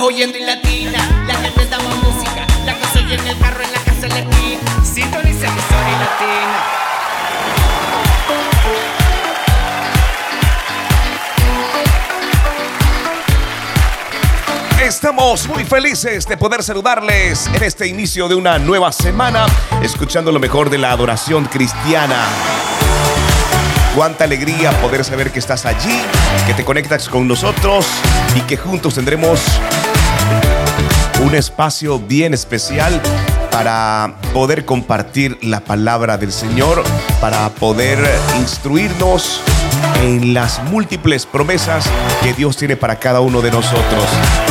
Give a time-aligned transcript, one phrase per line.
[0.00, 2.46] Oyendo en latina, la que te damos música.
[2.66, 4.84] La que soy en el carro, en la casa, en la esquina.
[4.84, 6.84] Sintoniza emisora y latina.
[14.82, 19.46] Estamos muy felices de poder saludarles en este inicio de una nueva semana,
[19.80, 22.26] escuchando lo mejor de la adoración cristiana.
[23.94, 26.02] Cuánta alegría poder saber que estás allí,
[26.46, 27.86] que te conectas con nosotros
[28.34, 29.40] y que juntos tendremos
[31.22, 33.00] un espacio bien especial
[33.50, 36.82] para poder compartir la palabra del Señor,
[37.20, 37.98] para poder
[38.38, 39.40] instruirnos
[40.02, 41.88] en las múltiples promesas
[42.22, 44.04] que Dios tiene para cada uno de nosotros.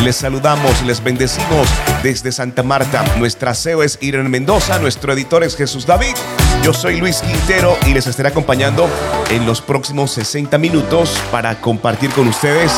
[0.04, 1.68] Les saludamos, les bendecimos
[2.02, 3.04] desde Santa Marta.
[3.18, 6.16] Nuestra CEO es Irene Mendoza, nuestro editor es Jesús David.
[6.64, 8.88] Yo soy Luis Quintero y les estaré acompañando
[9.30, 12.72] en los próximos 60 minutos para compartir con ustedes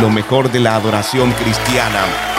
[0.00, 2.31] lo mejor de la adoración cristiana.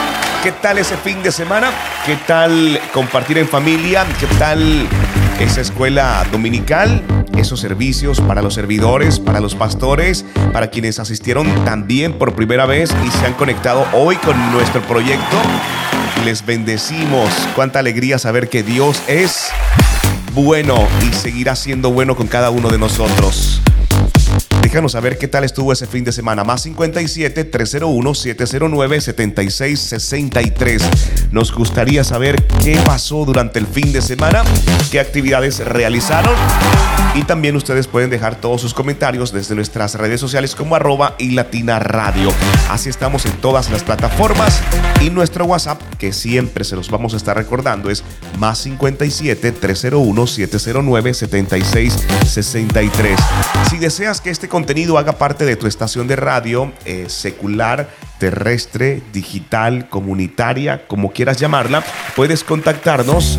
[0.44, 1.70] ¿Qué tal ese fin de semana?
[2.04, 4.04] ¿Qué tal compartir en familia?
[4.20, 4.86] ¿Qué tal
[5.40, 7.02] esa escuela dominical?
[7.34, 12.94] Esos servicios para los servidores, para los pastores, para quienes asistieron también por primera vez
[13.06, 15.38] y se han conectado hoy con nuestro proyecto.
[16.26, 17.30] Les bendecimos.
[17.54, 19.48] Cuánta alegría saber que Dios es
[20.34, 20.76] bueno
[21.08, 23.62] y seguirá siendo bueno con cada uno de nosotros.
[24.74, 26.42] Déjanos saber qué tal estuvo ese fin de semana.
[26.42, 30.82] Más 57 301 709 7663.
[31.30, 34.42] Nos gustaría saber qué pasó durante el fin de semana,
[34.90, 36.34] qué actividades realizaron.
[37.14, 41.30] Y también ustedes pueden dejar todos sus comentarios desde nuestras redes sociales como arroba y
[41.30, 42.32] latina radio.
[42.68, 44.60] Así estamos en todas las plataformas.
[45.00, 48.02] Y nuestro WhatsApp, que siempre se los vamos a estar recordando, es
[48.40, 53.20] más 57 301 709 7663.
[53.70, 54.63] Si deseas que este contenido
[54.98, 61.84] haga parte de tu estación de radio eh, secular, terrestre, digital, comunitaria, como quieras llamarla,
[62.16, 63.38] puedes contactarnos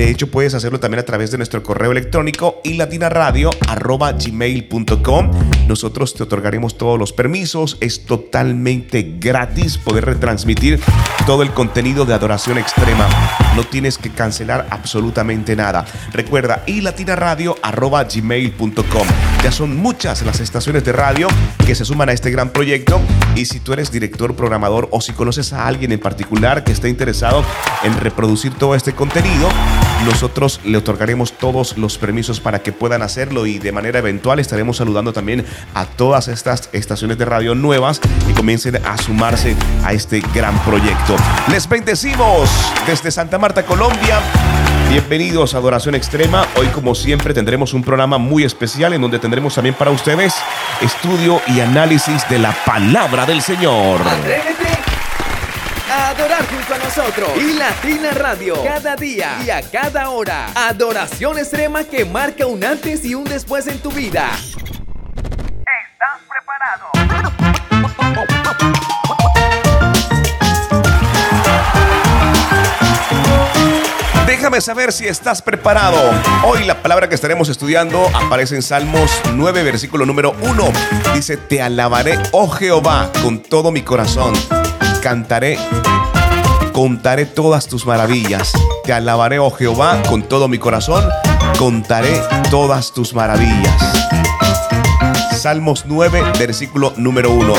[0.00, 5.30] de hecho, puedes hacerlo también a través de nuestro correo electrónico y latinaradio.gmail.com.
[5.68, 7.76] Nosotros te otorgaremos todos los permisos.
[7.82, 10.80] Es totalmente gratis poder retransmitir
[11.26, 13.06] todo el contenido de adoración extrema.
[13.54, 15.84] No tienes que cancelar absolutamente nada.
[16.14, 19.06] Recuerda, y latinaradio.gmail.com.
[19.44, 21.28] Ya son muchas las estaciones de radio
[21.66, 23.02] que se suman a este gran proyecto.
[23.36, 26.88] Y si tú eres director, programador o si conoces a alguien en particular que esté
[26.88, 27.44] interesado
[27.84, 29.46] en reproducir todo este contenido,
[30.04, 34.78] nosotros le otorgaremos todos los permisos para que puedan hacerlo y de manera eventual estaremos
[34.78, 35.44] saludando también
[35.74, 41.16] a todas estas estaciones de radio nuevas que comiencen a sumarse a este gran proyecto.
[41.50, 42.48] Les bendecimos
[42.86, 44.20] desde Santa Marta, Colombia.
[44.88, 46.46] Bienvenidos a Adoración Extrema.
[46.56, 50.34] Hoy como siempre tendremos un programa muy especial en donde tendremos también para ustedes
[50.80, 54.00] estudio y análisis de la palabra del Señor.
[56.96, 60.48] Nosotros y Latina Radio cada día y a cada hora.
[60.56, 64.28] Adoración extrema que marca un antes y un después en tu vida.
[65.94, 66.90] ¿Estás preparado?
[74.26, 75.96] Déjame saber si estás preparado.
[76.42, 80.72] Hoy la palabra que estaremos estudiando aparece en Salmos 9, versículo número 1.
[81.14, 84.34] Dice, te alabaré, oh Jehová, con todo mi corazón.
[85.00, 85.56] Cantaré,
[86.80, 88.54] contaré todas tus maravillas.
[88.84, 91.06] Te alabaré, oh Jehová, con todo mi corazón.
[91.58, 93.74] Contaré todas tus maravillas.
[95.36, 97.52] Salmos 9, versículo número 1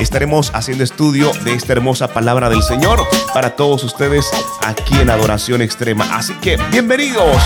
[0.00, 4.30] estaremos haciendo estudio de esta hermosa palabra del Señor para todos ustedes
[4.64, 6.16] aquí en Adoración Extrema.
[6.16, 7.36] Así que bienvenidos.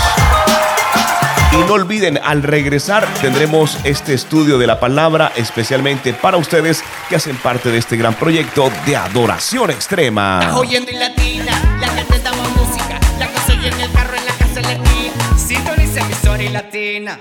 [1.53, 7.15] Y no olviden, al regresar tendremos este estudio de la palabra especialmente para ustedes que
[7.15, 10.39] hacen parte de este gran proyecto de adoración extrema.
[10.41, 12.99] Estás oyendo en latina, la que te damos música.
[13.19, 15.37] La soy en el carro, en la casa, en la esquina.
[15.37, 17.19] Sintoniza emisora y latina.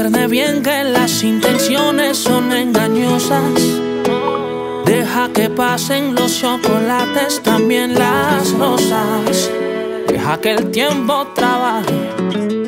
[0.00, 3.60] Discierne bien que las intenciones son engañosas.
[4.86, 9.50] Deja que pasen los chocolates, también las rosas.
[10.08, 11.94] Deja que el tiempo trabaje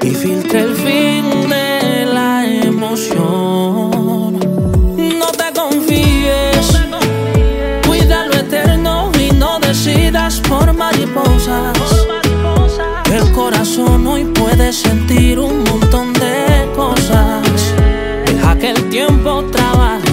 [0.02, 4.38] y filtre el fin de la emoción.
[5.18, 6.82] No te confíes,
[7.86, 11.78] cuida lo eterno y no decidas por mariposas.
[13.10, 16.21] El corazón hoy puede sentir un montón de
[18.26, 20.10] Deja que el tiempo trabaje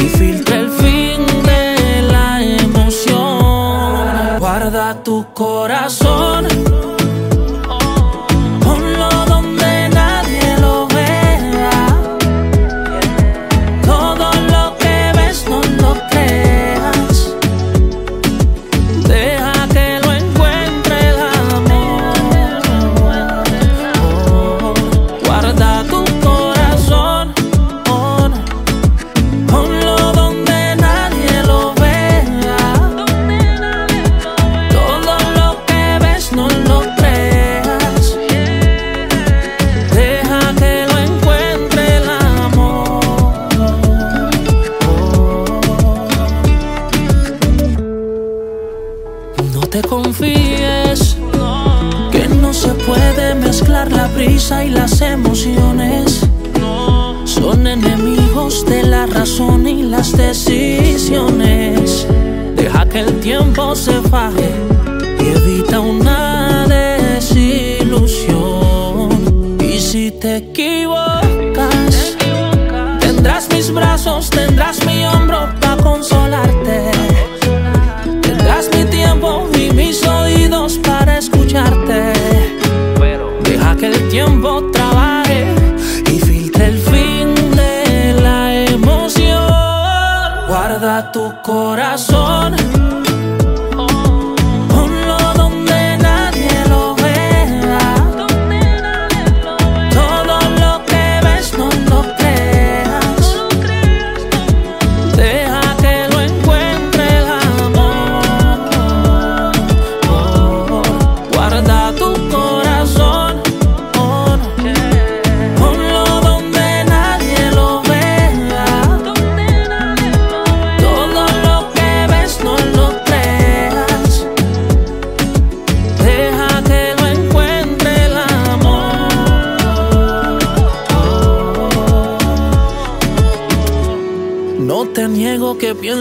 [0.00, 4.38] y filtre el fin de la emoción.
[4.38, 6.21] Guarda tu corazón.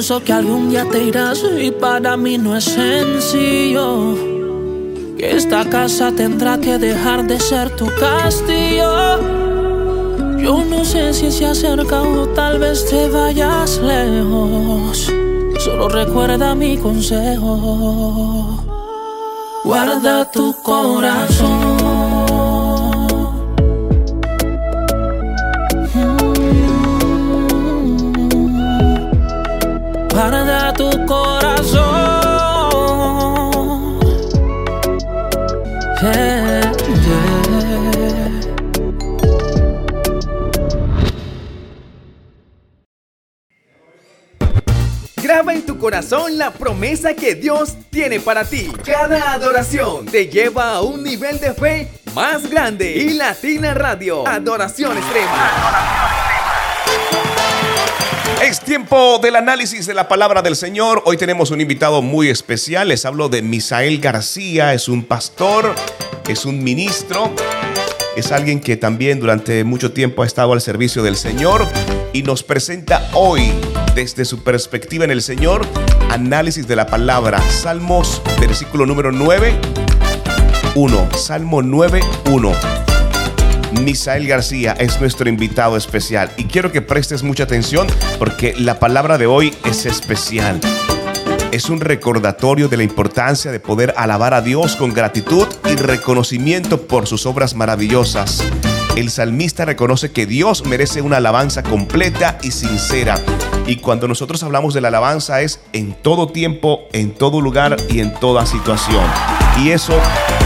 [0.02, 4.16] Pienso que algún día te irás y para mí no es sencillo.
[5.16, 9.20] Que esta casa tendrá que dejar de ser tu castillo.
[10.40, 15.14] Yo no sé si se acerca o tal vez te vayas lejos.
[15.60, 18.58] Solo recuerda mi consejo.
[19.64, 21.91] Guarda tu corazón.
[45.92, 48.72] Corazón la promesa que Dios tiene para ti.
[48.86, 52.96] Cada adoración te lleva a un nivel de fe más grande.
[52.96, 55.50] Y Latina Radio, Adoración Extrema.
[58.42, 61.04] Es tiempo del análisis de la palabra del Señor.
[61.06, 62.88] Hoy tenemos un invitado muy especial.
[62.88, 64.74] Les hablo de Misael García.
[64.74, 65.76] Es un pastor,
[66.30, 67.36] es un ministro,
[68.16, 71.68] es alguien que también durante mucho tiempo ha estado al servicio del Señor
[72.14, 73.52] y nos presenta hoy,
[73.96, 75.68] desde su perspectiva en el Señor,
[76.10, 77.42] análisis de la palabra.
[77.50, 79.54] Salmos, versículo número 9,
[80.76, 81.10] 1.
[81.18, 82.00] Salmo 9,
[82.32, 82.52] 1.
[83.84, 87.88] Misael García es nuestro invitado especial y quiero que prestes mucha atención
[88.20, 90.60] porque la palabra de hoy es especial.
[91.52, 96.88] Es un recordatorio de la importancia de poder alabar a Dios con gratitud y reconocimiento
[96.88, 98.44] por sus obras maravillosas.
[98.96, 103.16] El salmista reconoce que Dios merece una alabanza completa y sincera.
[103.68, 108.00] Y cuando nosotros hablamos de la alabanza es en todo tiempo, en todo lugar y
[108.00, 109.04] en toda situación.
[109.64, 109.94] Y eso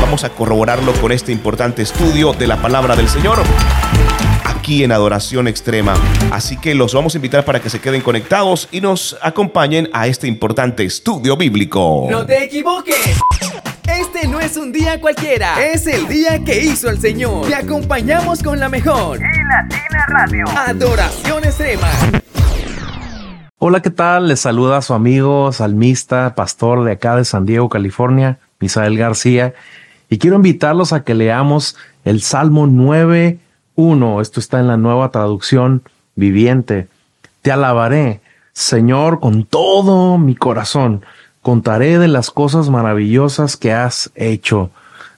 [0.01, 3.39] vamos a corroborarlo con este importante estudio de la palabra del Señor
[4.65, 5.93] aquí en Adoración Extrema.
[6.31, 10.07] Así que los vamos a invitar para que se queden conectados y nos acompañen a
[10.07, 12.07] este importante estudio bíblico.
[12.09, 12.95] No te equivoques.
[13.87, 17.47] Este no es un día cualquiera, es el día que hizo el Señor.
[17.47, 19.19] Te acompañamos con la mejor.
[19.19, 20.45] Latina Radio.
[20.49, 21.87] Adoración Extrema.
[23.57, 24.27] Hola, ¿qué tal?
[24.27, 29.53] Les saluda su amigo salmista, pastor de acá de San Diego, California, Misael García.
[30.09, 34.21] Y quiero invitarlos a que leamos el Salmo 9.1.
[34.21, 35.83] Esto está en la nueva traducción
[36.15, 36.89] viviente.
[37.41, 38.19] Te alabaré,
[38.51, 41.05] Señor, con todo mi corazón.
[41.41, 44.69] contaré de las cosas maravillosas que has hecho.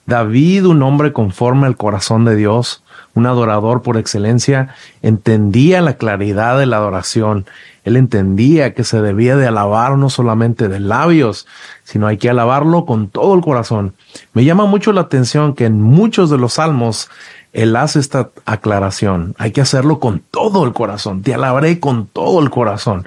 [0.06, 2.84] David, un hombre conforme al corazón de Dios,
[3.14, 7.46] un adorador por excelencia, entendía la claridad de la adoración.
[7.84, 11.46] Él entendía que se debía de alabar no solamente de labios,
[11.84, 13.94] sino hay que alabarlo con todo el corazón.
[14.34, 17.10] Me llama mucho la atención que en muchos de los salmos
[17.52, 19.34] él hace esta aclaración.
[19.38, 21.22] Hay que hacerlo con todo el corazón.
[21.22, 23.06] Te alabaré con todo el corazón.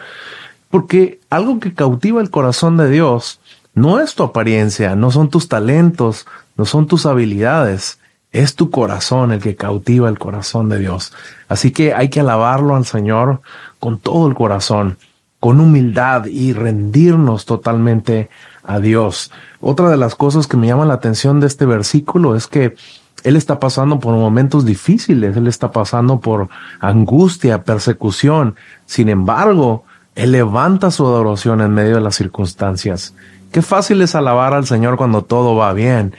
[0.70, 3.40] Porque algo que cautiva el corazón de Dios
[3.74, 6.26] no es tu apariencia, no son tus talentos,
[6.58, 8.00] no son tus habilidades,
[8.32, 11.14] es tu corazón el que cautiva el corazón de Dios.
[11.50, 13.42] Así que hay que alabarlo al Señor
[13.80, 14.98] con todo el corazón,
[15.40, 18.30] con humildad y rendirnos totalmente
[18.64, 19.32] a Dios.
[19.60, 22.76] Otra de las cosas que me llama la atención de este versículo es que
[23.24, 28.56] él está pasando por momentos difíciles, él está pasando por angustia, persecución.
[28.86, 29.84] Sin embargo,
[30.16, 33.14] él levanta su adoración en medio de las circunstancias.
[33.52, 36.16] Qué fácil es alabar al Señor cuando todo va bien,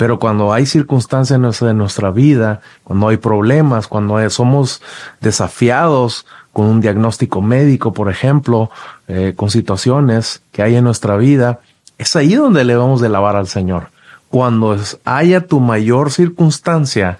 [0.00, 4.80] pero cuando hay circunstancias en nuestra vida, cuando hay problemas, cuando somos
[5.20, 8.70] desafiados con un diagnóstico médico, por ejemplo,
[9.08, 11.60] eh, con situaciones que hay en nuestra vida,
[11.98, 13.90] es ahí donde le vamos de alabar al Señor.
[14.30, 17.18] Cuando haya tu mayor circunstancia,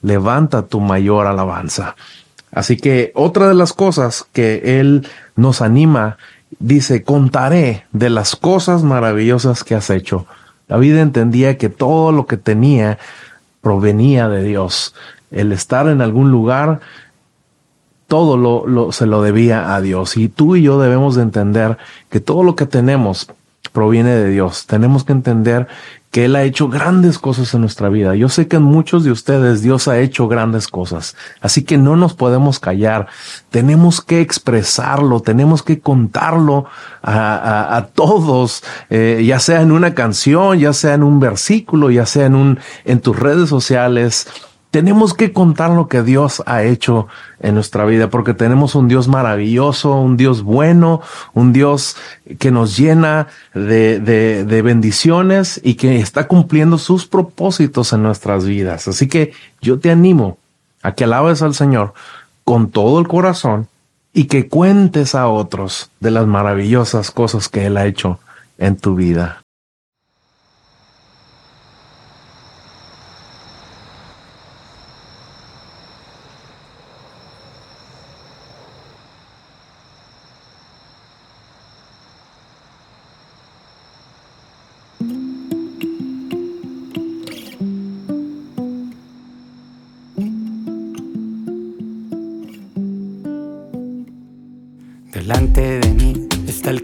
[0.00, 1.96] levanta tu mayor alabanza.
[2.50, 6.16] Así que otra de las cosas que Él nos anima,
[6.60, 10.26] dice, contaré de las cosas maravillosas que has hecho.
[10.72, 12.98] David entendía que todo lo que tenía
[13.60, 14.94] provenía de Dios.
[15.30, 16.80] El estar en algún lugar,
[18.08, 20.16] todo lo, lo, se lo debía a Dios.
[20.16, 21.76] Y tú y yo debemos de entender
[22.08, 23.30] que todo lo que tenemos
[23.74, 24.64] proviene de Dios.
[24.66, 25.68] Tenemos que entender
[26.12, 28.14] que Él ha hecho grandes cosas en nuestra vida.
[28.14, 31.96] Yo sé que en muchos de ustedes Dios ha hecho grandes cosas, así que no
[31.96, 33.08] nos podemos callar.
[33.50, 36.66] Tenemos que expresarlo, tenemos que contarlo
[37.02, 42.26] a, todos, eh, ya sea en una canción, ya sea en un versículo, ya sea
[42.26, 44.28] en un en tus redes sociales.
[44.72, 47.06] Tenemos que contar lo que Dios ha hecho
[47.40, 51.02] en nuestra vida, porque tenemos un Dios maravilloso, un Dios bueno,
[51.34, 51.94] un Dios
[52.38, 58.46] que nos llena de, de, de, bendiciones y que está cumpliendo sus propósitos en nuestras
[58.46, 58.88] vidas.
[58.88, 60.38] Así que yo te animo
[60.82, 61.92] a que alabes al Señor
[62.42, 63.68] con todo el corazón
[64.14, 68.20] y que cuentes a otros de las maravillosas cosas que Él ha hecho
[68.56, 69.41] en tu vida.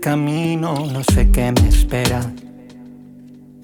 [0.01, 2.21] Camino, no sé qué me espera.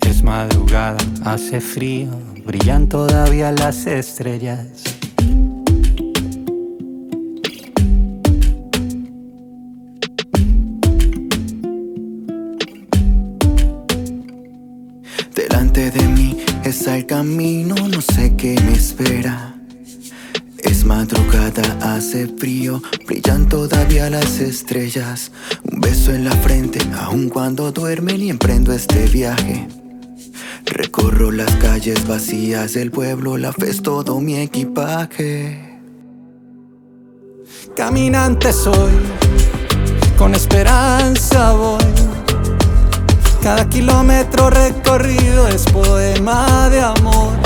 [0.06, 2.10] Es madrugada, hace frío,
[2.44, 4.66] brillan todavía las estrellas.
[15.34, 19.54] Delante de mí está el camino, no sé qué me espera.
[20.58, 21.62] Es madrugada,
[21.94, 25.30] hace frío, brillan todavía las estrellas.
[32.14, 35.80] Vacías del pueblo, la fe es todo mi equipaje.
[37.74, 38.92] Caminante soy,
[40.16, 41.82] con esperanza voy.
[43.42, 47.43] Cada kilómetro recorrido es poema de amor.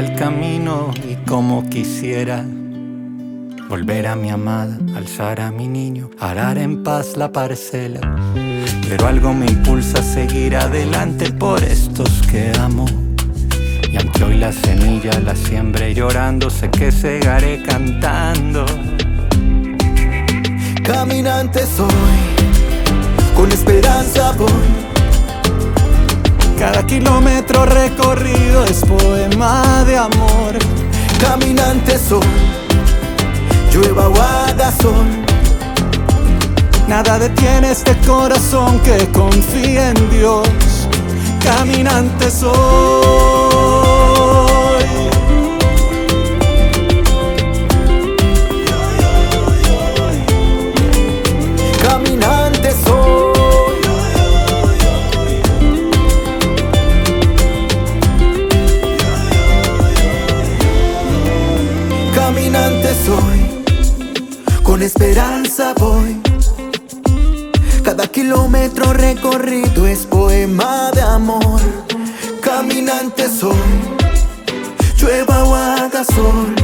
[0.00, 2.44] El camino y como quisiera
[3.68, 8.00] volver a mi amada, alzar a mi niño, arar en paz la parcela.
[8.88, 12.86] Pero algo me impulsa a seguir adelante por estos que amo.
[13.90, 18.66] Y aunque hoy la semilla la siembre llorando, sé que segaré cantando.
[20.84, 21.88] Caminante soy,
[23.34, 24.85] con esperanza voy
[26.58, 30.58] cada kilómetro recorrido es poema de amor.
[31.20, 32.20] Caminante soy,
[33.72, 35.06] llueva o sol.
[36.88, 40.48] Nada detiene este corazón que confía en Dios.
[41.42, 43.35] Caminante soy.
[64.96, 66.22] esperanza voy.
[67.84, 71.60] Cada kilómetro recorrido es poema de amor.
[72.40, 73.52] Caminante soy,
[74.98, 76.54] llueva o haga sol.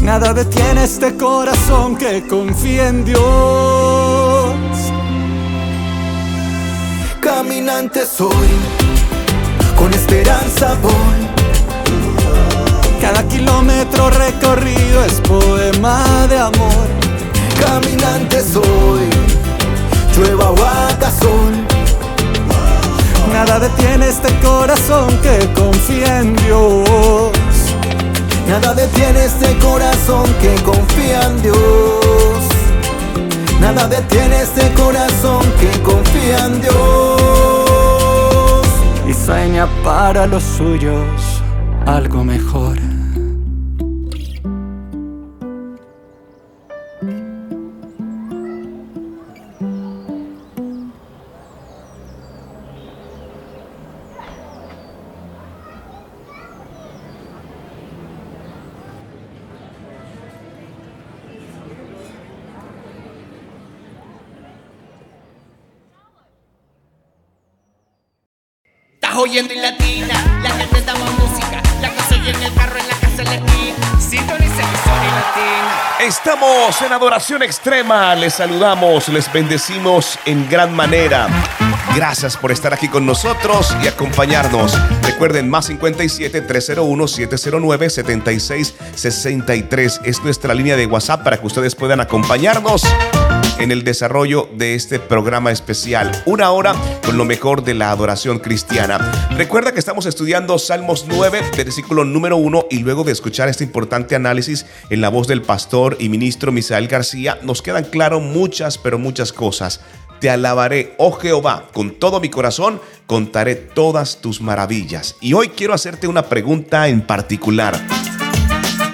[0.00, 4.54] Nada detiene este corazón que confía en Dios.
[7.20, 8.48] Caminante soy,
[9.76, 11.25] con esperanza voy.
[13.00, 16.88] Cada kilómetro recorrido es poema de amor.
[17.60, 19.08] Caminante soy,
[20.16, 21.52] llueva o sol.
[23.32, 27.32] Nada detiene este corazón que confía en Dios.
[28.48, 31.56] Nada detiene este corazón que confía en Dios.
[33.60, 36.72] Nada detiene este corazón que confía en Dios.
[39.06, 41.35] Y sueña para los suyos
[41.86, 42.76] algo mejor.
[69.18, 70.25] Oyendo en latina,
[76.00, 78.14] Estamos en adoración extrema.
[78.14, 81.28] Les saludamos, les bendecimos en gran manera.
[81.96, 84.78] Gracias por estar aquí con nosotros y acompañarnos.
[85.02, 91.74] Recuerden, más 57 301 709 76 63 es nuestra línea de WhatsApp para que ustedes
[91.74, 92.82] puedan acompañarnos
[93.58, 96.10] en el desarrollo de este programa especial.
[96.26, 98.98] Una hora con lo mejor de la adoración cristiana.
[99.36, 104.14] Recuerda que estamos estudiando Salmos 9, versículo número 1, y luego de escuchar este importante
[104.14, 108.98] análisis en la voz del pastor y ministro Misael García, nos quedan claro muchas, pero
[108.98, 109.80] muchas cosas.
[110.20, 115.16] Te alabaré, oh Jehová, con todo mi corazón, contaré todas tus maravillas.
[115.20, 117.78] Y hoy quiero hacerte una pregunta en particular.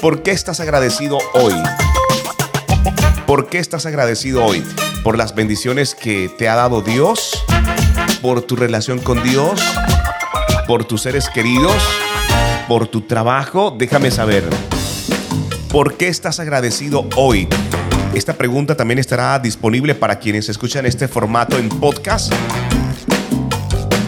[0.01, 1.55] ¿Por qué estás agradecido hoy?
[3.33, 4.63] ¿Por qué estás agradecido hoy?
[5.03, 7.43] ¿Por las bendiciones que te ha dado Dios?
[8.21, 9.59] ¿Por tu relación con Dios?
[10.67, 11.83] ¿Por tus seres queridos?
[12.69, 13.71] ¿Por tu trabajo?
[13.71, 14.45] Déjame saber.
[15.71, 17.49] ¿Por qué estás agradecido hoy?
[18.13, 22.31] Esta pregunta también estará disponible para quienes escuchan este formato en podcast.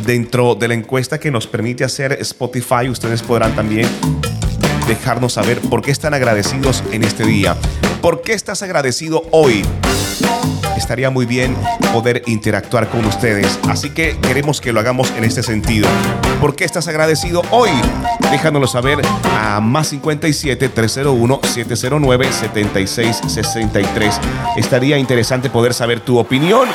[0.04, 3.88] Dentro de la encuesta que nos permite hacer Spotify, ustedes podrán también
[4.87, 7.56] dejarnos saber por qué están agradecidos en este día.
[8.04, 9.64] ¿Por qué estás agradecido hoy?
[10.76, 11.56] Estaría muy bien
[11.90, 15.88] poder interactuar con ustedes, así que queremos que lo hagamos en este sentido.
[16.38, 17.70] ¿Por qué estás agradecido hoy?
[18.30, 18.98] Déjanoslo saber
[19.38, 24.20] a más 57 301 709 76 63.
[24.58, 26.68] Estaría interesante poder saber tu opinión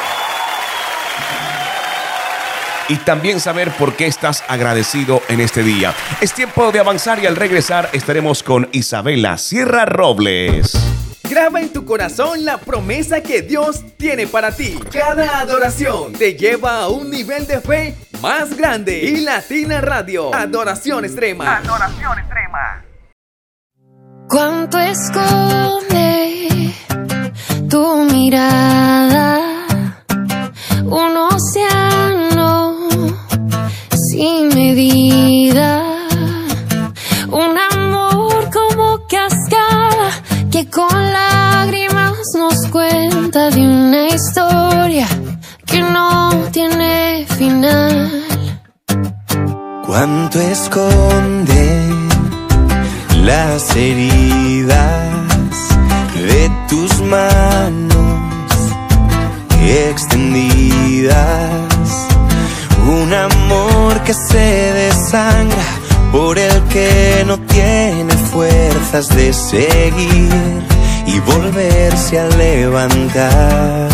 [2.88, 5.94] y también saber por qué estás agradecido en este día.
[6.22, 10.76] Es tiempo de avanzar y al regresar estaremos con Isabela Sierra Robles.
[11.30, 14.80] Graba en tu corazón la promesa que Dios tiene para ti.
[14.92, 19.04] Cada adoración te lleva a un nivel de fe más grande.
[19.04, 21.58] Y Latina Radio, Adoración Extrema.
[21.58, 22.84] Adoración Extrema.
[24.28, 26.74] ¿Cuánto esconde
[27.70, 29.68] tu mirada?
[30.84, 32.90] Un océano
[33.92, 35.79] sin medida.
[40.72, 45.08] Con lágrimas nos cuenta de una historia
[45.66, 48.26] que no tiene final.
[49.86, 51.90] Cuánto esconde
[53.24, 55.40] las heridas
[56.16, 58.20] de tus manos
[59.62, 61.18] extendidas.
[62.88, 65.79] Un amor que se desangra
[66.12, 70.64] por el que no tiene fuerzas de seguir
[71.06, 73.90] y volverse a levantar.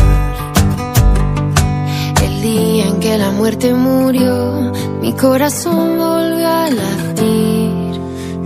[2.24, 7.76] El día en que la muerte murió, mi corazón volvió a latir.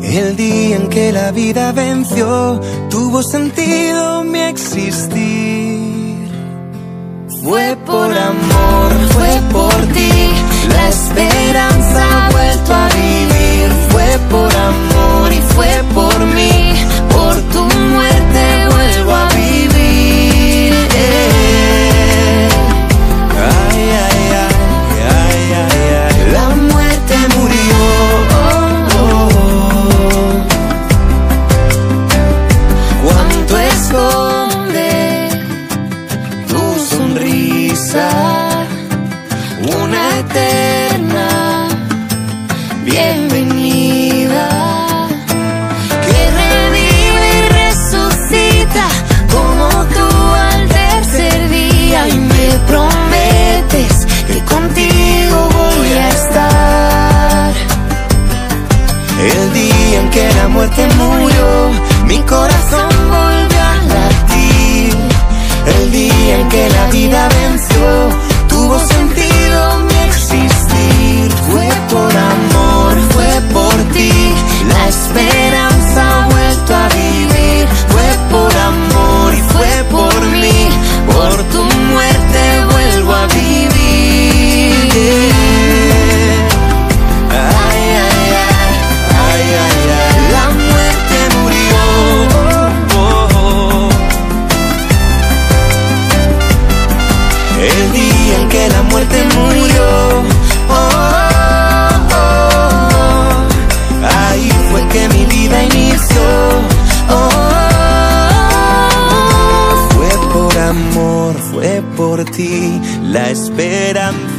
[0.01, 5.19] El día en que la vida venció, tuvo sentido mi existir.
[7.43, 8.59] Fue por amor,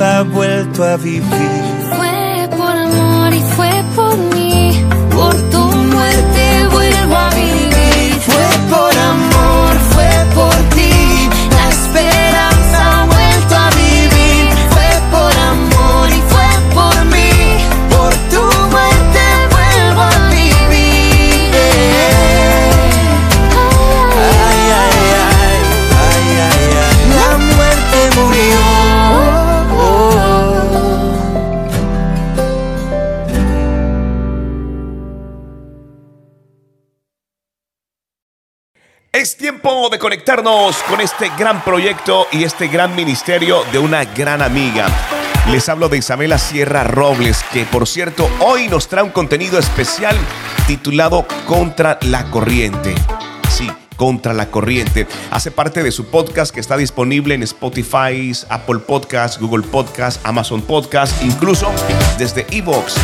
[0.02, 1.22] ha vuelto a vivir.
[1.96, 4.29] Fue por amor y fue por
[39.90, 44.86] de conectarnos con este gran proyecto y este gran ministerio de una gran amiga.
[45.50, 50.16] Les hablo de Isabela Sierra Robles, que por cierto hoy nos trae un contenido especial
[50.66, 52.94] titulado Contra la Corriente.
[54.00, 55.06] Contra la Corriente.
[55.30, 60.62] Hace parte de su podcast que está disponible en Spotify, Apple Podcast, Google Podcast, Amazon
[60.62, 61.70] Podcast, incluso
[62.16, 62.94] desde Evox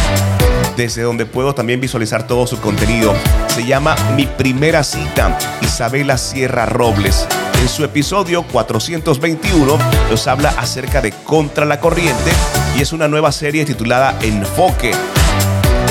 [0.74, 3.14] desde donde puedo también visualizar todo su contenido.
[3.48, 7.28] Se llama Mi Primera Cita, Isabela Sierra Robles.
[7.61, 9.78] En su episodio 421
[10.11, 12.30] nos habla acerca de Contra la Corriente
[12.78, 14.92] y es una nueva serie titulada Enfoque.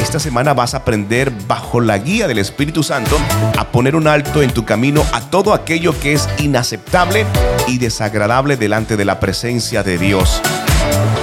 [0.05, 3.17] Esta semana vas a aprender bajo la guía del Espíritu Santo
[3.57, 7.25] a poner un alto en tu camino a todo aquello que es inaceptable
[7.67, 10.43] y desagradable delante de la presencia de Dios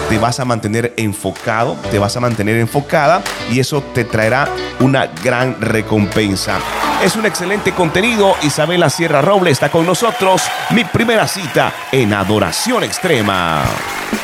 [0.08, 4.48] te vas a mantener enfocado, te vas a mantener enfocada y eso te traerá
[4.80, 6.58] una gran recompensa.
[7.02, 8.36] Es un excelente contenido.
[8.42, 10.42] Isabela Sierra Roble está con nosotros.
[10.70, 13.64] Mi primera cita en Adoración Extrema.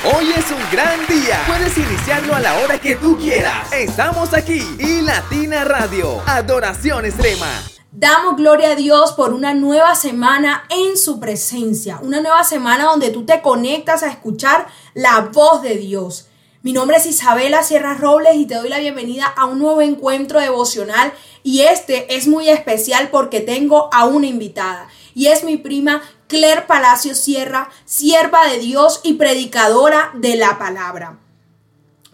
[0.05, 1.41] Hoy es un gran día.
[1.47, 3.73] Puedes iniciarlo a la hora que tú quieras.
[3.73, 6.23] Estamos aquí y Latina Radio.
[6.27, 7.78] Adoración Extrema.
[8.01, 13.11] Damos gloria a Dios por una nueva semana en su presencia, una nueva semana donde
[13.11, 16.29] tú te conectas a escuchar la voz de Dios.
[16.63, 20.39] Mi nombre es Isabela Sierra Robles y te doy la bienvenida a un nuevo encuentro
[20.39, 26.01] devocional y este es muy especial porque tengo a una invitada y es mi prima
[26.29, 31.19] Claire Palacio Sierra, sierva de Dios y predicadora de la palabra.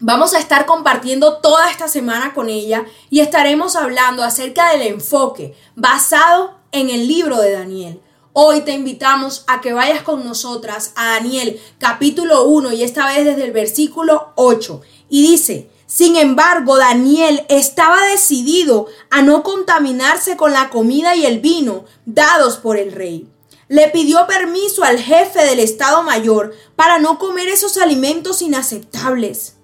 [0.06, 5.54] Vamos a estar compartiendo toda esta semana con ella y estaremos hablando acerca del enfoque
[5.76, 8.02] basado en el libro de Daniel.
[8.34, 13.24] Hoy te invitamos a que vayas con nosotras a Daniel capítulo 1 y esta vez
[13.24, 14.82] desde el versículo 8.
[15.08, 21.40] Y dice, sin embargo, Daniel estaba decidido a no contaminarse con la comida y el
[21.40, 23.26] vino dados por el rey.
[23.68, 29.54] Le pidió permiso al jefe del Estado Mayor para no comer esos alimentos inaceptables.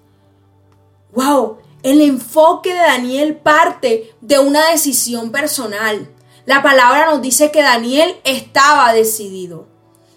[1.13, 1.57] ¡Wow!
[1.83, 6.09] El enfoque de Daniel parte de una decisión personal.
[6.45, 9.67] La palabra nos dice que Daniel estaba decidido,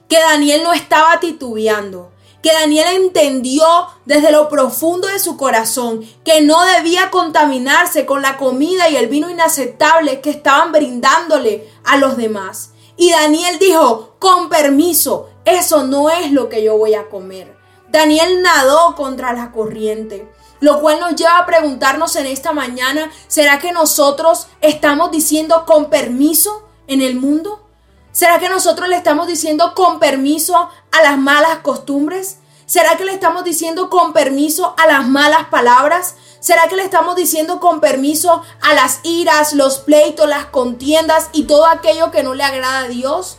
[0.09, 3.65] que Daniel no estaba titubeando, que Daniel entendió
[4.05, 9.07] desde lo profundo de su corazón que no debía contaminarse con la comida y el
[9.07, 12.73] vino inaceptable que estaban brindándole a los demás.
[12.97, 17.57] Y Daniel dijo, con permiso, eso no es lo que yo voy a comer.
[17.89, 20.31] Daniel nadó contra la corriente.
[20.65, 25.91] Lo cual nos lleva a preguntarnos en esta mañana, ¿será que nosotros estamos diciendo con
[25.91, 27.69] permiso en el mundo?
[28.13, 32.39] ¿Será que nosotros le estamos diciendo con permiso a las malas costumbres?
[32.65, 36.15] ¿Será que le estamos diciendo con permiso a las malas palabras?
[36.41, 41.43] ¿Será que le estamos diciendo con permiso a las iras, los pleitos, las contiendas y
[41.43, 43.37] todo aquello que no le agrada a Dios?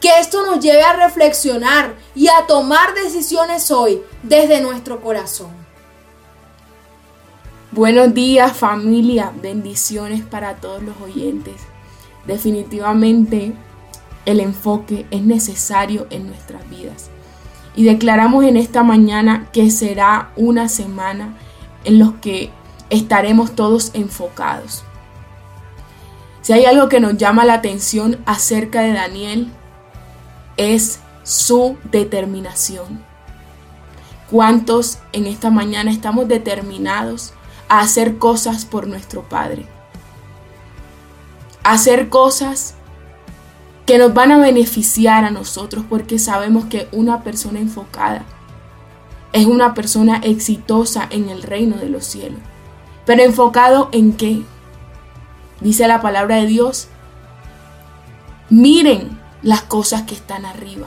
[0.00, 5.65] Que esto nos lleve a reflexionar y a tomar decisiones hoy desde nuestro corazón.
[7.76, 11.56] Buenos días familia, bendiciones para todos los oyentes.
[12.26, 13.52] Definitivamente
[14.24, 17.10] el enfoque es necesario en nuestras vidas.
[17.74, 21.36] Y declaramos en esta mañana que será una semana
[21.84, 22.48] en los que
[22.88, 24.82] estaremos todos enfocados.
[26.40, 29.52] Si hay algo que nos llama la atención acerca de Daniel,
[30.56, 33.04] es su determinación.
[34.30, 37.34] ¿Cuántos en esta mañana estamos determinados
[37.68, 39.66] a hacer cosas por nuestro Padre?
[41.66, 42.74] hacer cosas
[43.86, 48.24] que nos van a beneficiar a nosotros porque sabemos que una persona enfocada
[49.32, 52.38] es una persona exitosa en el reino de los cielos.
[53.04, 54.42] Pero enfocado en qué?
[55.60, 56.86] Dice la palabra de Dios,
[58.48, 60.86] miren las cosas que están arriba.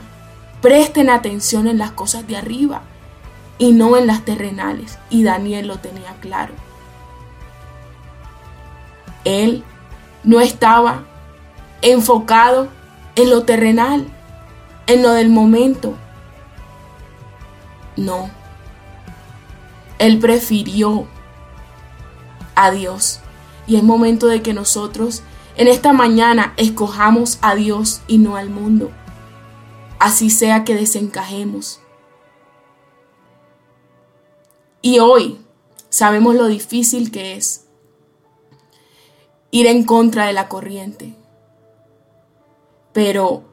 [0.61, 2.83] Presten atención en las cosas de arriba
[3.57, 4.97] y no en las terrenales.
[5.09, 6.53] Y Daniel lo tenía claro.
[9.25, 9.63] Él
[10.23, 11.03] no estaba
[11.81, 12.67] enfocado
[13.15, 14.05] en lo terrenal,
[14.87, 15.95] en lo del momento.
[17.95, 18.29] No.
[19.97, 21.07] Él prefirió
[22.55, 23.19] a Dios.
[23.67, 25.21] Y es momento de que nosotros
[25.55, 28.91] en esta mañana escojamos a Dios y no al mundo.
[29.99, 31.81] Así sea que desencajemos.
[34.81, 35.39] Y hoy
[35.89, 37.65] sabemos lo difícil que es
[39.51, 41.15] ir en contra de la corriente.
[42.93, 43.43] Pero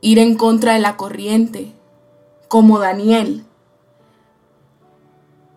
[0.00, 1.72] ir en contra de la corriente,
[2.48, 3.44] como Daniel,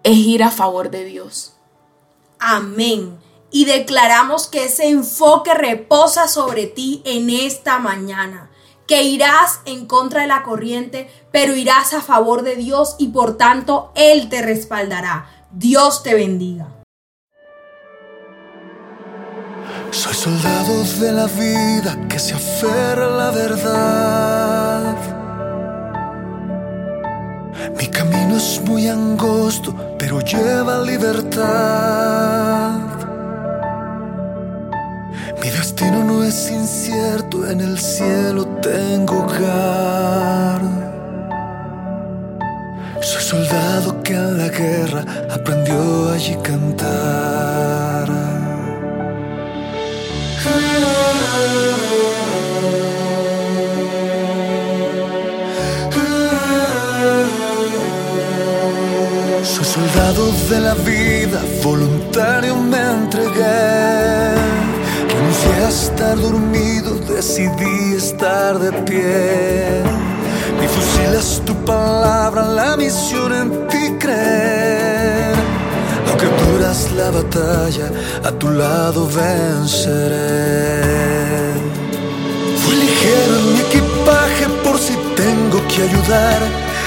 [0.03, 1.53] es ir a favor de Dios.
[2.39, 3.17] Amén.
[3.51, 8.49] Y declaramos que ese enfoque reposa sobre ti en esta mañana,
[8.87, 13.37] que irás en contra de la corriente, pero irás a favor de Dios y por
[13.37, 15.29] tanto Él te respaldará.
[15.51, 16.72] Dios te bendiga.
[19.93, 24.95] Soy soldado de la vida que se aferra a la verdad.
[27.77, 31.43] Mi camino es muy angosto, pero lleva libertad.
[35.39, 40.59] Mi destino no es incierto, en el cielo tengo hogar.
[42.99, 48.22] Soy soldado que en la guerra aprendió allí cantar.
[59.43, 64.33] Soy soldado de la vida, voluntario me entregué.
[65.09, 69.83] Renuncié a estar dormido, decidí estar de pie.
[70.59, 75.35] Mi fusil es tu palabra, la misión en ti creer.
[76.09, 77.91] Aunque duras la batalla,
[78.23, 81.12] a tu lado venceré.
[85.75, 86.41] Que ayudar.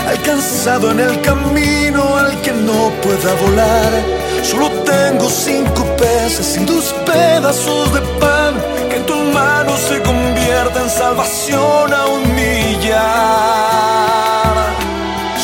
[0.08, 3.92] Alcanzado en el camino al que no pueda volar.
[4.42, 8.54] Solo tengo cinco peces y dos pedazos de pan.
[8.88, 12.96] Que en tus manos se convierta en salvación a un millar.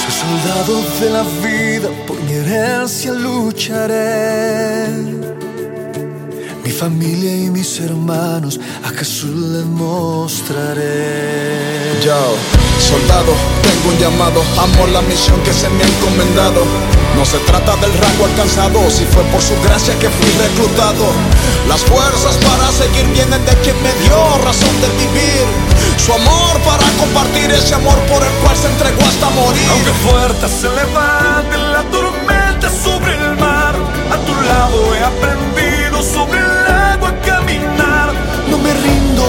[0.00, 4.86] Soy soldado de la vida, por mi herencia lucharé.
[6.82, 10.82] Mi familia y mis hermanos a Jesús les mostraré.
[12.02, 12.34] Yo,
[12.80, 16.64] soldado, tengo un llamado, amo la misión que se me ha encomendado.
[17.14, 21.06] No se trata del rango alcanzado, si fue por su gracia que fui reclutado.
[21.68, 25.46] Las fuerzas para seguir vienen de quien me dio razón de vivir.
[26.04, 29.68] Su amor para compartir ese amor por el cual se entregó hasta morir.
[29.70, 33.76] Aunque fuerte se levante la tormenta sobre el mar,
[34.10, 36.71] a tu lado he aprendido sobre el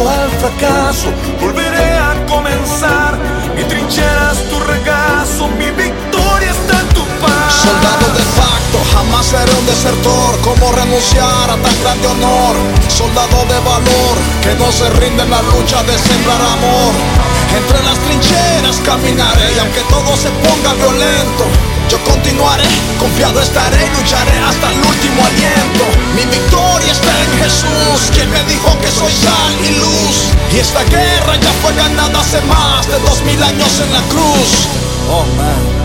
[0.10, 1.08] al fracaso,
[1.40, 3.18] volveré a comenzar.
[3.56, 7.54] Mi trinchera es tu regazo, mi victoria está en tu paz.
[7.68, 10.32] Soldado de facto, jamás seré un desertor.
[10.44, 12.56] ¿Cómo renunciar a tan grande honor?
[12.88, 17.33] Soldado de valor, que no se rinde en la lucha de sembrar amor.
[17.58, 21.46] Entre las trincheras caminaré y aunque todo se ponga violento,
[21.90, 25.86] yo continuaré, confiado estaré y lucharé hasta el último aliento.
[26.16, 30.16] Mi victoria está en Jesús, quien me dijo que soy sal y luz.
[30.54, 34.68] Y esta guerra ya fue ganada hace más de dos mil años en la cruz.
[35.10, 35.84] Oh man.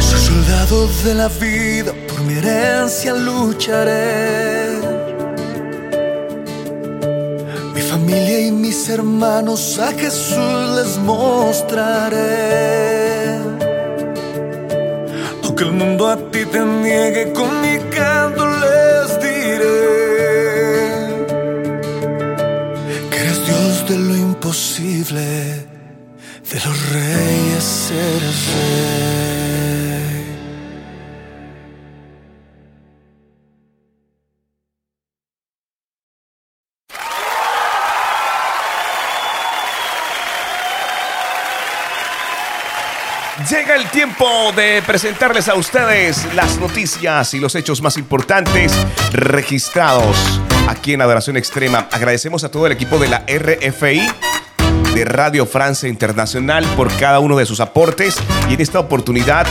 [0.00, 4.75] Soy soldado de la vida, por mi herencia lucharé.
[7.96, 12.18] Familia y mis hermanos a Jesús les mostraré.
[15.42, 19.82] Aunque el mundo a ti te niegue, con mi canto les diré
[23.10, 25.24] que eres Dios de lo imposible,
[26.50, 28.38] de los reyes eres
[43.50, 48.72] Llega el tiempo de presentarles a ustedes las noticias y los hechos más importantes
[49.12, 50.16] registrados
[50.68, 51.86] aquí en Adoración Extrema.
[51.92, 54.02] Agradecemos a todo el equipo de la RFI
[54.94, 58.16] de Radio Francia Internacional por cada uno de sus aportes
[58.50, 59.46] y en esta oportunidad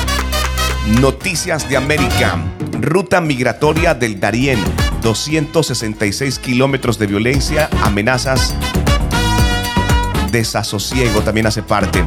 [1.00, 2.38] Noticias de América.
[2.82, 4.62] Ruta migratoria del Darién.
[5.04, 8.56] 266 kilómetros de violencia, amenazas,
[10.32, 12.04] desasosiego también hace parte.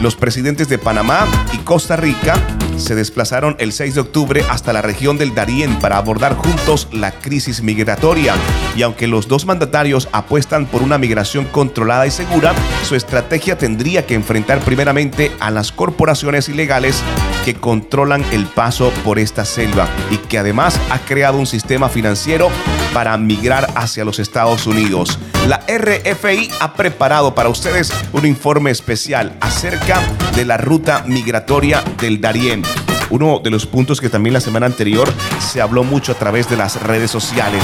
[0.00, 2.34] Los presidentes de Panamá y Costa Rica
[2.78, 7.12] se desplazaron el 6 de octubre hasta la región del Darién para abordar juntos la
[7.12, 8.34] crisis migratoria.
[8.74, 14.06] Y aunque los dos mandatarios apuestan por una migración controlada y segura, su estrategia tendría
[14.06, 17.02] que enfrentar primeramente a las corporaciones ilegales
[17.44, 22.50] que controlan el paso por esta selva y que además ha creado un sistema financiero
[22.92, 25.18] para migrar hacia los Estados Unidos.
[25.46, 30.00] La RFI ha preparado para ustedes un informe especial acerca
[30.34, 32.62] de la ruta migratoria del Darién.
[33.10, 36.56] Uno de los puntos que también la semana anterior se habló mucho a través de
[36.56, 37.62] las redes sociales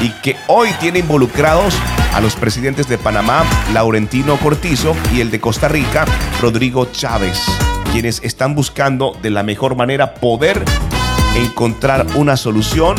[0.00, 1.74] y que hoy tiene involucrados
[2.14, 6.06] a los presidentes de Panamá, Laurentino Cortizo, y el de Costa Rica,
[6.40, 7.40] Rodrigo Chávez,
[7.92, 10.64] quienes están buscando de la mejor manera poder
[11.34, 12.96] encontrar una solución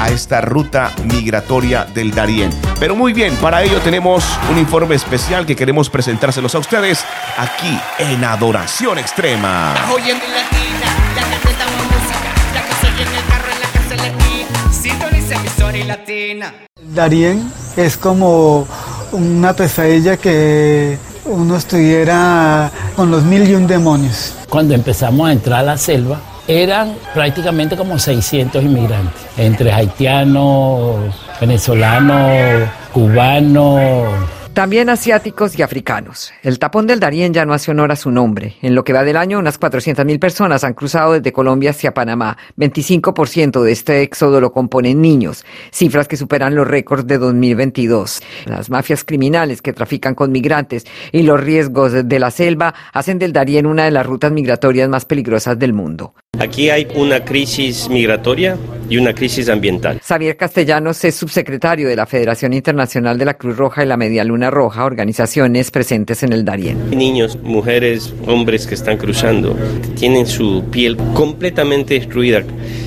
[0.00, 2.50] a esta ruta migratoria del Darién.
[2.80, 7.04] Pero muy bien, para ello tenemos un informe especial que queremos presentárselos a ustedes
[7.36, 9.74] aquí en Adoración Extrema.
[9.74, 13.60] Estás oyendo en latina, la que cantamos música, la que soy en el carro, en
[13.60, 14.72] la casa, en la esquina.
[14.72, 16.54] Sintoniza emisora y latina.
[16.82, 18.66] Darién es como
[19.12, 24.34] una pesadilla que uno estuviera con los mil y un demonios.
[24.48, 32.68] Cuando empezamos a entrar a la selva, eran prácticamente como 600 inmigrantes, entre haitianos, venezolanos,
[32.92, 34.08] cubanos,
[34.54, 36.32] También asiáticos y africanos.
[36.44, 38.54] El tapón del Darién ya no hace honor a su nombre.
[38.62, 42.38] En lo que va del año, unas 400.000 personas han cruzado desde Colombia hacia Panamá.
[42.56, 48.20] 25% de este éxodo lo componen niños, cifras que superan los récords de 2022.
[48.46, 53.32] Las mafias criminales que trafican con migrantes y los riesgos de la selva hacen del
[53.32, 56.14] Darién una de las rutas migratorias más peligrosas del mundo.
[56.38, 58.56] Aquí hay una crisis migratoria
[58.88, 60.00] y una crisis ambiental.
[60.00, 64.24] Xavier Castellanos es subsecretario de la Federación Internacional de la Cruz Roja y la Media
[64.24, 66.90] Luna Roja, organizaciones presentes en el Darién.
[66.90, 72.42] Niños, mujeres, hombres que están cruzando, que tienen su piel completamente destruida,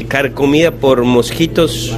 [0.08, 1.98] carcomida por mosquitos,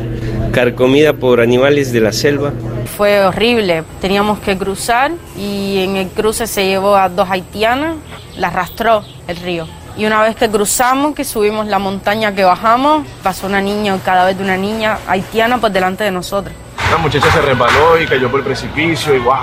[0.52, 2.54] carcomida por animales de la selva.
[2.98, 7.98] Fue horrible, teníamos que cruzar y en el cruce se llevó a dos haitianas,
[8.38, 9.68] la arrastró el río.
[9.98, 14.26] Y una vez que cruzamos, que subimos la montaña que bajamos, pasó una niña, cada
[14.26, 16.56] vez de una niña haitiana por delante de nosotros.
[16.92, 19.36] La muchacha se resbaló y cayó por el precipicio y wow.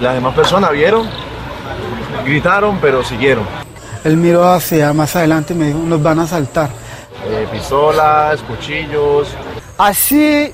[0.00, 1.08] Las demás personas vieron,
[2.24, 3.44] gritaron, pero siguieron.
[4.04, 6.70] Él miró hacia más adelante y me dijo, nos van a saltar.
[7.26, 9.28] Eh, pistolas, cuchillos.
[9.82, 10.52] Así.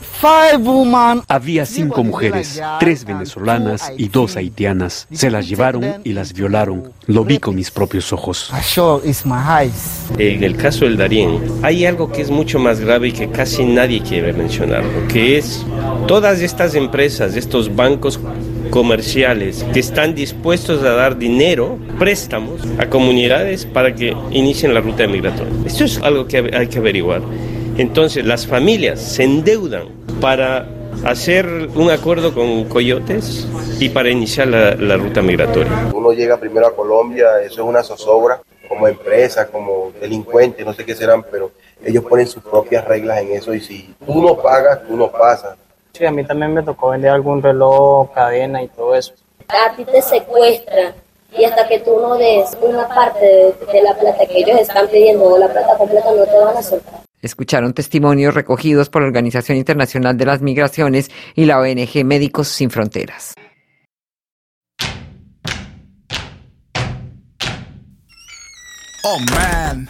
[1.29, 5.07] Había cinco mujeres, tres venezolanas y dos haitianas.
[5.13, 6.93] Se las llevaron y las violaron.
[7.07, 8.51] Lo vi con mis propios ojos.
[10.17, 13.65] En el caso del Darién, hay algo que es mucho más grave y que casi
[13.65, 15.63] nadie quiere mencionarlo, que es
[16.07, 18.19] todas estas empresas, estos bancos
[18.71, 25.07] comerciales que están dispuestos a dar dinero, préstamos a comunidades para que inicien la ruta
[25.07, 25.53] migratoria.
[25.67, 27.21] Esto es algo que hay que averiguar.
[27.79, 29.89] Entonces las familias se endeudan
[30.21, 30.67] para
[31.05, 33.47] hacer un acuerdo con coyotes
[33.79, 35.71] y para iniciar la, la ruta migratoria.
[35.95, 40.85] Uno llega primero a Colombia, eso es una zozobra, como empresa, como delincuente, no sé
[40.85, 41.53] qué serán, pero
[41.85, 45.57] ellos ponen sus propias reglas en eso y si tú no pagas, tú no pasas.
[45.93, 49.13] Sí, a mí también me tocó vender algún reloj, cadena y todo eso.
[49.47, 50.95] A ti te secuestran
[51.39, 54.89] y hasta que tú no des una parte de, de la plata que ellos están
[54.89, 57.08] pidiendo o la plata completa no te van a soltar.
[57.21, 62.71] Escucharon testimonios recogidos por la Organización Internacional de las Migraciones y la ONG Médicos Sin
[62.71, 63.35] Fronteras.
[69.05, 69.89] Oh man.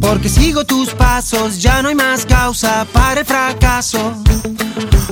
[0.00, 0.79] Porque sigo tus
[1.14, 4.14] pasos, ya no hay más causa para el fracaso.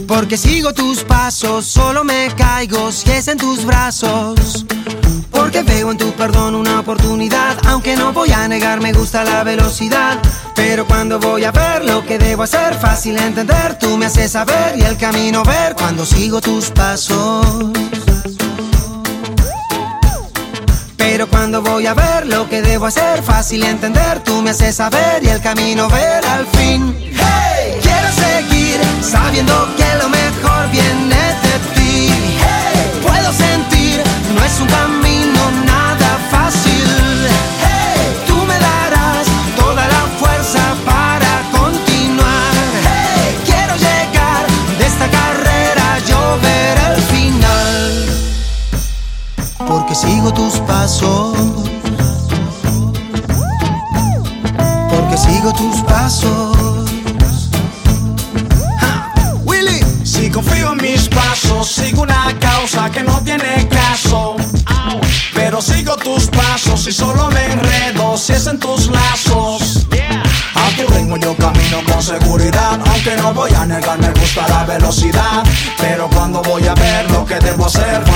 [0.06, 4.64] Porque sigo tus pasos, solo me caigo si es en tus brazos.
[5.32, 9.42] Porque veo en tu perdón una oportunidad, aunque no voy a negar, me gusta la
[9.42, 10.20] velocidad.
[10.54, 14.78] Pero cuando voy a ver lo que debo hacer, fácil entender, tú me haces saber
[14.78, 17.72] y el camino ver cuando sigo tus pasos.
[21.10, 25.24] Pero cuando voy a ver lo que debo hacer, fácil entender, tú me haces saber
[25.24, 26.94] y el camino ver al fin.
[27.00, 32.10] Hey, quiero seguir sabiendo que lo mejor viene de ti.
[32.38, 34.02] Hey, puedo sentir,
[34.34, 35.07] no es un camino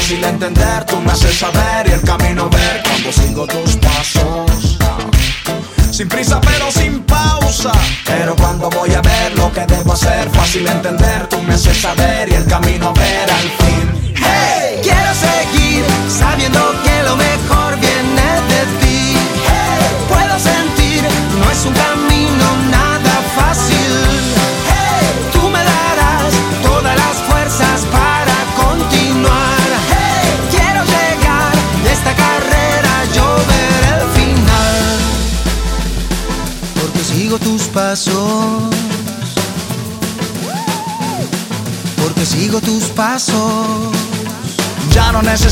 [0.03, 4.76] fácil entender, tú me haces saber y el camino ver cuando sigo tus pasos.
[5.92, 7.70] Sin prisa pero sin pausa.
[8.05, 12.28] Pero cuando voy a ver lo que debo hacer, fácil entender, tú me haces saber
[12.30, 13.61] y el camino ver al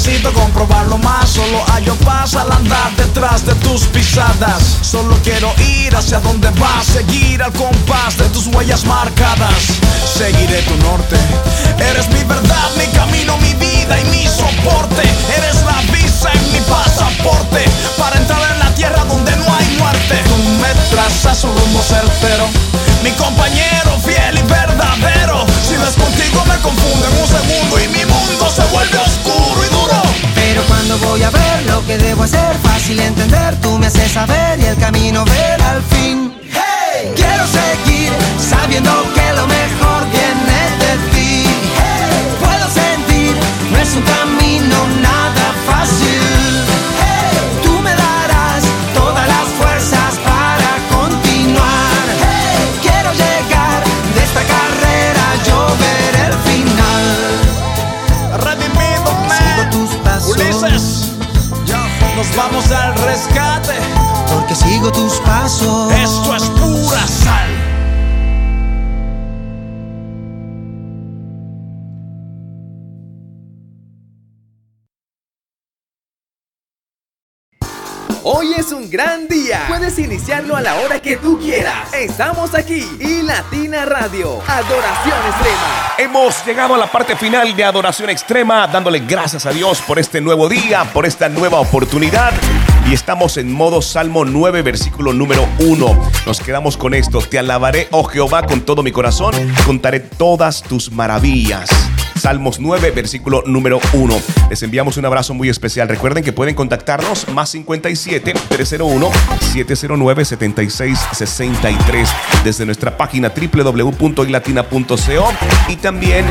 [0.01, 4.78] necesito comprobarlo más, solo hallo paz al andar detrás de tus pisadas.
[4.80, 9.78] Solo quiero ir hacia donde vas, seguir al compás de tus huellas marcadas.
[10.16, 11.16] Seguiré tu norte,
[11.90, 15.03] eres mi verdad, mi camino, mi vida y mi soporte.
[15.36, 17.64] Eres la visa en mi pasaporte
[17.98, 20.16] para entrar en la tierra donde no hay muerte.
[20.24, 22.48] Tú me trazas un rumbo certero,
[78.91, 79.64] gran día.
[79.68, 81.95] Puedes iniciarlo a la hora que tú quieras.
[81.95, 84.43] Estamos aquí y Latina Radio.
[84.47, 85.95] Adoración extrema.
[85.97, 90.20] Hemos llegado a la parte final de Adoración Extrema, dándole gracias a Dios por este
[90.20, 92.32] nuevo día, por esta nueva oportunidad.
[92.88, 96.11] Y estamos en modo Salmo 9, versículo número 1.
[96.26, 97.20] Nos quedamos con esto.
[97.20, 99.34] Te alabaré, oh Jehová, con todo mi corazón.
[99.64, 101.70] Contaré todas tus maravillas.
[102.20, 104.20] Salmos 9, versículo número 1.
[104.50, 105.88] Les enviamos un abrazo muy especial.
[105.88, 109.10] Recuerden que pueden contactarnos más 57 301
[109.40, 112.08] 709 7663
[112.44, 115.32] desde nuestra página www.ilatina.co
[115.68, 116.26] y también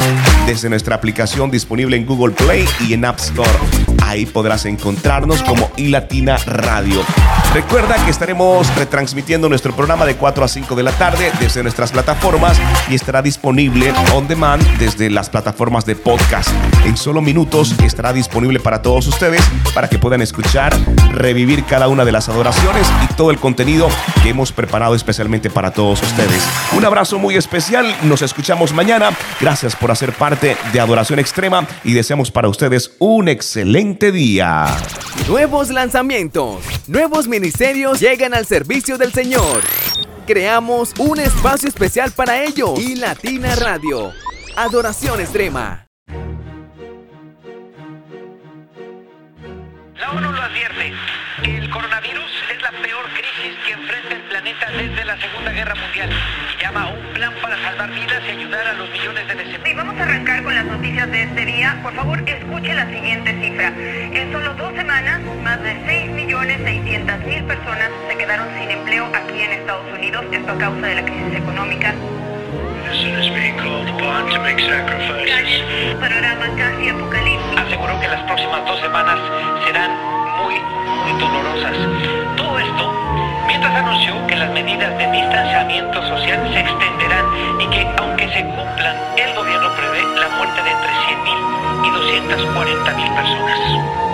[0.45, 3.49] desde nuestra aplicación disponible en Google Play y en App Store.
[4.03, 7.03] Ahí podrás encontrarnos como iLatina Radio.
[7.53, 11.91] Recuerda que estaremos retransmitiendo nuestro programa de 4 a 5 de la tarde desde nuestras
[11.91, 16.49] plataformas y estará disponible on demand desde las plataformas de podcast.
[16.85, 19.41] En solo minutos estará disponible para todos ustedes
[19.73, 20.75] para que puedan escuchar,
[21.11, 23.89] revivir cada una de las adoraciones y todo el contenido
[24.21, 26.47] que hemos preparado especialmente para todos ustedes.
[26.77, 29.09] Un abrazo muy especial, nos escuchamos mañana.
[29.41, 34.67] Gracias por hacer parte de Adoración Extrema y deseamos para ustedes un excelente día.
[35.27, 39.61] Nuevos lanzamientos, nuevos ministerios llegan al servicio del Señor.
[40.27, 44.11] Creamos un espacio especial para ellos y Latina Radio.
[44.55, 45.87] Adoración extrema.
[49.95, 50.93] La ONU lo advierte.
[54.77, 58.67] Desde la Segunda Guerra Mundial y llama a un plan para salvar vidas y ayudar
[58.67, 59.85] a los millones de desempleados.
[59.85, 61.79] vamos a arrancar con las noticias de este día.
[61.81, 63.73] Por favor, escuche la siguiente cifra.
[63.77, 69.85] En solo dos semanas, más de 6.600.000 personas se quedaron sin empleo aquí en Estados
[69.91, 71.93] Unidos, esto a causa de la crisis económica.
[75.99, 77.59] Panorama casi apocalíptico.
[77.59, 79.19] Aseguró que las próximas dos semanas
[79.65, 79.91] serán
[80.43, 81.75] muy, muy dolorosas.
[82.35, 87.25] Todo esto mientras anunció que las medidas de distanciamiento social se extenderán
[87.59, 93.15] y que aunque se cumplan, el gobierno prevé la muerte de entre 100.000 y 240.000
[93.15, 94.08] personas.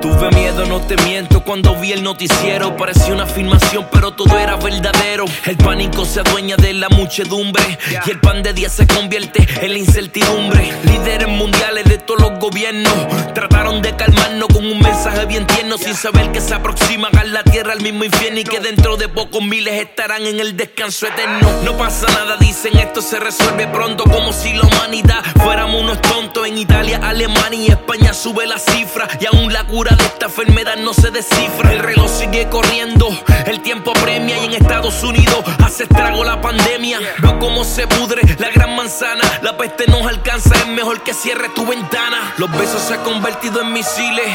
[0.00, 4.56] Tuve miedo, no te miento, cuando vi el noticiero parecía una filmación, pero todo era
[4.56, 5.26] verdadero.
[5.44, 9.72] El pánico se adueña de la muchedumbre y el pan de día se convierte en
[9.72, 10.72] la incertidumbre.
[10.84, 12.94] Líderes mundiales de todos los gobiernos
[13.34, 17.42] trataron de calmarnos con un mensaje bien tierno, sin saber que se aproximan a la
[17.44, 21.46] tierra al mismo infierno y que dentro de pocos miles estarán en el descanso eterno.
[21.64, 26.46] No pasa nada, dicen esto se resuelve pronto, como si la humanidad fuéramos unos tontos.
[26.46, 30.76] En Italia, Alemania y España sube la cifra y aún la cura de esta enfermedad
[30.76, 31.72] no se descifra.
[31.72, 33.08] El reloj sigue corriendo,
[33.46, 36.98] el tiempo apremia y en Estados Unidos hace estrago la pandemia.
[37.18, 41.48] Veo cómo se pudre la gran manzana, la peste nos alcanza, es mejor que cierre
[41.50, 42.34] tu ventana.
[42.38, 44.26] Los besos se han convertido en misiles,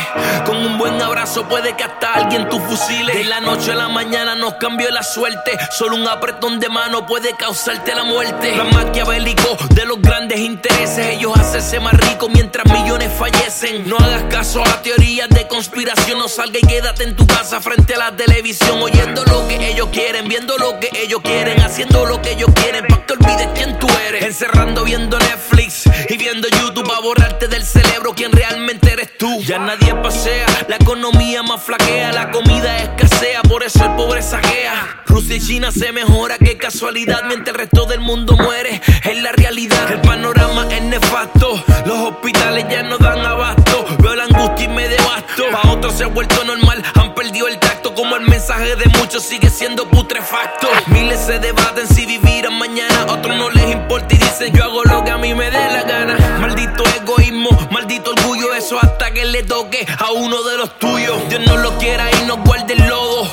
[0.45, 3.13] con un buen abrazo puede que hasta alguien tu fusile.
[3.13, 7.05] De la noche a la mañana nos cambió la suerte, solo un apretón de mano
[7.05, 8.55] puede causarte la muerte.
[8.55, 13.87] La maquiavélico de los grandes intereses, ellos hacerse más ricos mientras millones fallecen.
[13.87, 17.95] No hagas caso a teorías de conspiración, no salga y quédate en tu casa frente
[17.95, 22.21] a la televisión, oyendo lo que ellos quieren, viendo lo que ellos quieren, haciendo lo
[22.21, 24.23] que ellos quieren, para que olvides quién tú eres.
[24.23, 29.41] Encerrando viendo Netflix y viendo YouTube a borrarte del cerebro quién realmente eres tú.
[29.41, 35.03] Ya nadie pasea, la economía más flaquea, la comida escasea, por eso el pobre saquea.
[35.05, 39.31] Rusia y China se mejora, qué casualidad, mientras el resto del mundo muere, es la
[39.31, 39.91] realidad.
[39.91, 44.89] El panorama es nefasto, los hospitales ya no dan abasto, veo la angustia y me
[45.35, 49.21] Pa' otros se ha vuelto normal, han perdido el tacto, como el mensaje de muchos
[49.21, 50.67] sigue siendo putrefacto.
[50.87, 55.03] Miles se debaten si vivirán mañana, otros no les importa y dicen yo hago lo
[55.03, 56.37] que a mí me dé la gana.
[56.39, 61.17] Maldito egoísmo, maldito orgullo, eso hasta que le toque a uno de los tuyos.
[61.27, 63.27] Dios no lo quiera y nos guarde el lodo.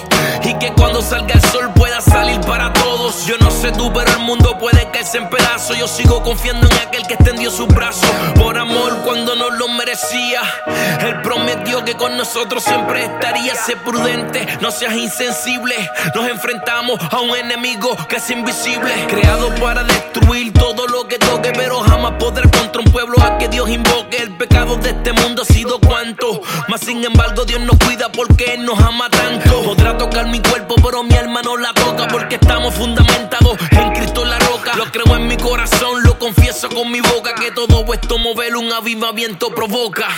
[0.52, 3.24] Y que cuando salga el sol pueda salir para todos.
[3.26, 5.78] Yo no sé tú, pero el mundo puede caerse en pedazos.
[5.78, 8.10] Yo sigo confiando en aquel que extendió sus brazos.
[8.34, 10.42] Por amor cuando no lo merecía.
[11.00, 13.54] Él prometió que con nosotros siempre estaría.
[13.54, 15.74] Sé prudente, no seas insensible.
[16.14, 18.92] Nos enfrentamos a un enemigo que es invisible.
[19.08, 23.48] Creado para destruir todo lo que toque, pero jamás podrá contra un pueblo a que
[23.48, 24.18] Dios invoque.
[24.18, 26.42] El pecado de este mundo ha sido cuanto.
[26.68, 29.08] Mas sin embargo, Dios nos cuida porque Él nos ama
[36.82, 40.08] con mi boca que todo esto mover un avivamiento provoca.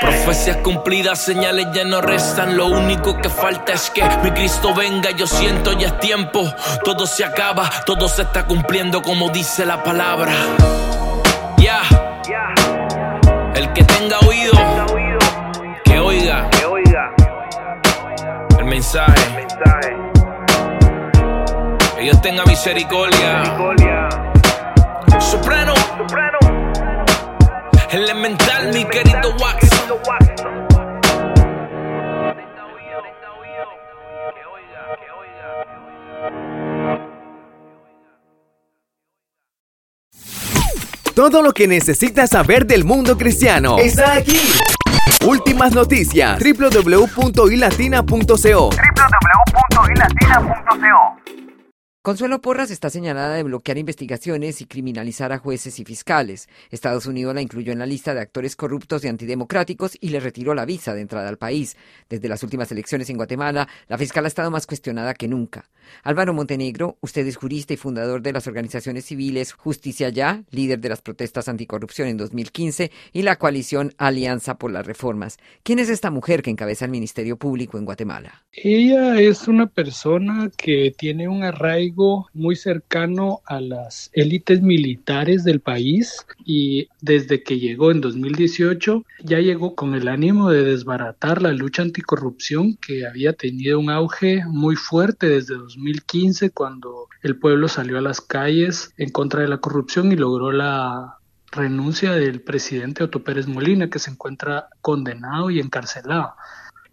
[0.00, 2.56] Profecías cumplidas, señales ya no restan.
[2.56, 5.12] Lo único que falta es que mi Cristo venga.
[5.12, 6.52] Yo siento ya es tiempo.
[6.84, 10.32] Todo se acaba, todo se está cumpliendo como dice la palabra.
[19.04, 19.96] Mensaje.
[21.96, 23.42] Que Dios tenga misericordia.
[25.20, 25.74] Soprano.
[27.90, 29.68] Elemental, mi querido Wax.
[41.14, 44.38] Todo lo que necesitas saber del mundo cristiano está aquí.
[45.26, 46.38] Últimas noticias.
[46.38, 48.70] www.ilatina.co.
[48.70, 51.45] www.ilatina.co.
[52.06, 56.48] Consuelo Porras está señalada de bloquear investigaciones y criminalizar a jueces y fiscales.
[56.70, 60.54] Estados Unidos la incluyó en la lista de actores corruptos y antidemocráticos y le retiró
[60.54, 61.76] la visa de entrada al país.
[62.08, 65.68] Desde las últimas elecciones en Guatemala, la fiscal ha estado más cuestionada que nunca.
[66.04, 70.90] Álvaro Montenegro, usted es jurista y fundador de las organizaciones civiles Justicia Ya, líder de
[70.90, 75.38] las protestas anticorrupción en 2015 y la coalición Alianza por las Reformas.
[75.64, 78.44] ¿Quién es esta mujer que encabeza el Ministerio Público en Guatemala?
[78.52, 81.95] Ella es una persona que tiene un arraigo
[82.34, 89.38] muy cercano a las élites militares del país y desde que llegó en 2018 ya
[89.40, 94.76] llegó con el ánimo de desbaratar la lucha anticorrupción que había tenido un auge muy
[94.76, 100.12] fuerte desde 2015 cuando el pueblo salió a las calles en contra de la corrupción
[100.12, 101.16] y logró la
[101.52, 106.34] renuncia del presidente Otto Pérez Molina que se encuentra condenado y encarcelado.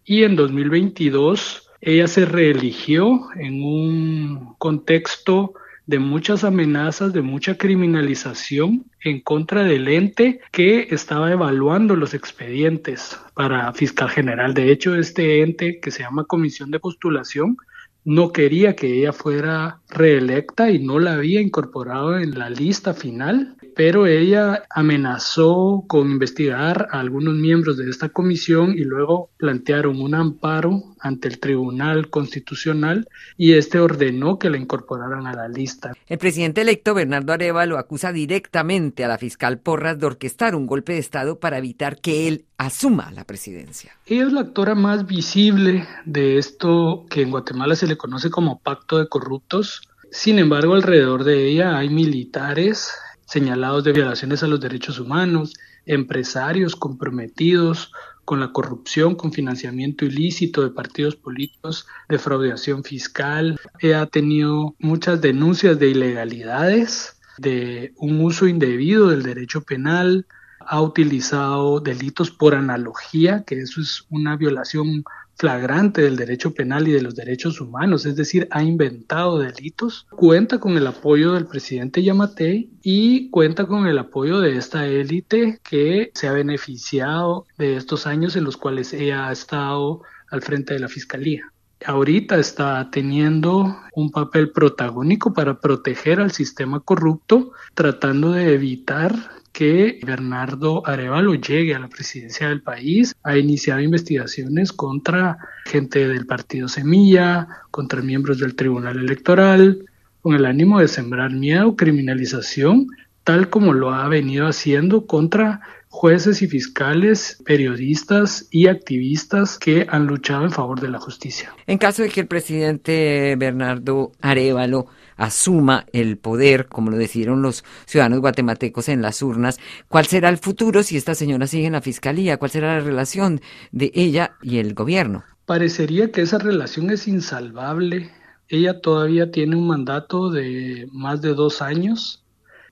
[0.05, 5.53] Y en 2022 ella se reeligió en un contexto
[5.85, 13.19] de muchas amenazas, de mucha criminalización en contra del ente que estaba evaluando los expedientes
[13.33, 14.53] para fiscal general.
[14.53, 17.57] De hecho, este ente que se llama Comisión de Postulación
[18.05, 23.55] no quería que ella fuera reelecta y no la había incorporado en la lista final,
[23.75, 30.15] pero ella amenazó con investigar a algunos miembros de esta comisión y luego plantearon un
[30.15, 35.93] amparo ante el Tribunal Constitucional y este ordenó que la incorporaran a la lista.
[36.07, 40.93] El presidente electo Bernardo Arevalo acusa directamente a la fiscal Porras de orquestar un golpe
[40.93, 43.97] de Estado para evitar que él asuma la presidencia.
[44.05, 48.59] Ella es la actora más visible de esto que en Guatemala se le conoce como
[48.59, 49.81] pacto de corruptos.
[50.11, 52.93] Sin embargo, alrededor de ella hay militares
[53.25, 55.53] señalados de violaciones a los derechos humanos,
[55.85, 57.91] empresarios comprometidos
[58.25, 63.59] con la corrupción, con financiamiento ilícito de partidos políticos, defraudación fiscal.
[63.79, 70.25] Ella ha tenido muchas denuncias de ilegalidades, de un uso indebido del derecho penal,
[70.67, 75.03] ha utilizado delitos por analogía, que eso es una violación
[75.35, 80.59] flagrante del derecho penal y de los derechos humanos, es decir, ha inventado delitos, cuenta
[80.59, 86.11] con el apoyo del presidente Yamatei y cuenta con el apoyo de esta élite que
[86.13, 90.79] se ha beneficiado de estos años en los cuales ella ha estado al frente de
[90.79, 91.51] la fiscalía.
[91.85, 99.13] Ahorita está teniendo un papel protagónico para proteger al sistema corrupto, tratando de evitar
[99.53, 103.15] que Bernardo Arevalo llegue a la presidencia del país.
[103.23, 109.85] Ha iniciado investigaciones contra gente del partido Semilla, contra miembros del Tribunal Electoral,
[110.21, 112.87] con el ánimo de sembrar miedo, criminalización,
[113.23, 120.07] tal como lo ha venido haciendo contra jueces y fiscales, periodistas y activistas que han
[120.07, 121.53] luchado en favor de la justicia.
[121.67, 124.87] En caso de que el presidente Bernardo Arevalo
[125.17, 130.37] asuma el poder, como lo decidieron los ciudadanos guatemaltecos en las urnas, ¿cuál será el
[130.37, 132.37] futuro si esta señora sigue en la fiscalía?
[132.37, 133.41] ¿Cuál será la relación
[133.71, 135.23] de ella y el gobierno?
[135.45, 138.11] Parecería que esa relación es insalvable.
[138.47, 142.23] Ella todavía tiene un mandato de más de dos años.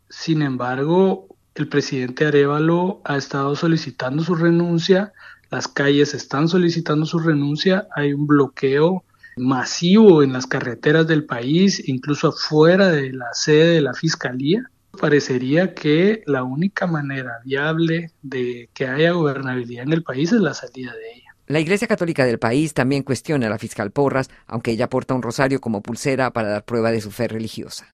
[0.09, 5.11] Sin embargo, el presidente Arevalo ha estado solicitando su renuncia,
[5.49, 9.03] las calles están solicitando su renuncia, hay un bloqueo
[9.41, 14.69] masivo en las carreteras del país, incluso afuera de la sede de la Fiscalía.
[14.99, 20.53] Parecería que la única manera viable de que haya gobernabilidad en el país es la
[20.53, 21.35] salida de ella.
[21.47, 25.23] La Iglesia Católica del país también cuestiona a la fiscal Porras, aunque ella porta un
[25.23, 27.91] rosario como pulsera para dar prueba de su fe religiosa.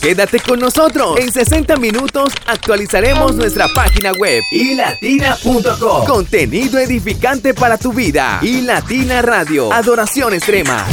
[0.00, 1.18] Quédate con nosotros.
[1.18, 6.06] En 60 minutos actualizaremos nuestra página web ilatina.com.
[6.06, 8.38] Contenido edificante para tu vida.
[8.42, 9.72] Y Latina Radio.
[9.72, 10.86] Adoración extrema.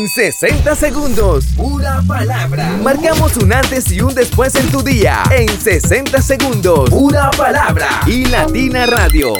[0.00, 2.74] En 60 segundos, pura palabra.
[2.82, 5.22] Marcamos un antes y un después en tu día.
[5.30, 7.86] En 60 segundos, pura palabra.
[8.06, 9.34] Y Latina Radio.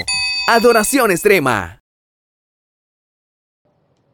[0.46, 1.80] Adoración extrema.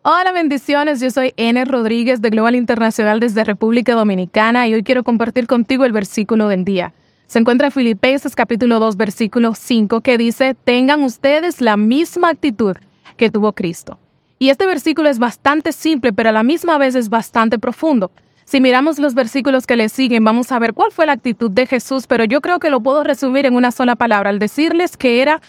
[0.02, 1.00] Hola, bendiciones.
[1.00, 1.64] Yo soy N.
[1.64, 6.64] Rodríguez de Global Internacional desde República Dominicana y hoy quiero compartir contigo el versículo del
[6.64, 6.92] día.
[7.26, 12.76] Se encuentra en Filipenses capítulo 2, versículo 5, que dice, tengan ustedes la misma actitud
[13.16, 13.98] que tuvo Cristo.
[14.38, 18.10] Y este versículo es bastante simple, pero a la misma vez es bastante profundo.
[18.44, 21.66] Si miramos los versículos que le siguen, vamos a ver cuál fue la actitud de
[21.66, 25.20] Jesús, pero yo creo que lo puedo resumir en una sola palabra, al decirles que
[25.20, 25.40] era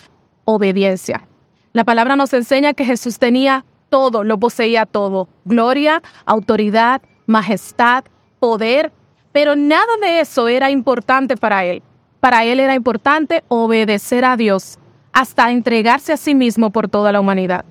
[0.46, 1.28] obediencia.
[1.74, 8.06] La palabra nos enseña que Jesús tenía todo, lo poseía todo, gloria, autoridad, majestad,
[8.40, 8.92] poder,
[9.32, 11.84] pero nada de eso era importante para él.
[12.20, 14.80] Para él era importante obedecer a Dios
[15.14, 17.64] hasta entregarse a sí mismo por toda la humanidad.